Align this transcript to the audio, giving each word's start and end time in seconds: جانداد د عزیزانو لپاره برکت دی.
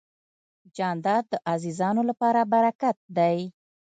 جانداد 0.75 1.23
د 1.31 1.35
عزیزانو 1.51 2.01
لپاره 2.09 2.41
برکت 2.53 2.97
دی. 3.17 3.37